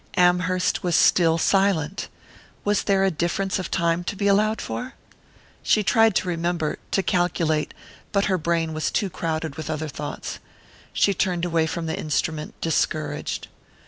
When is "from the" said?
11.67-11.99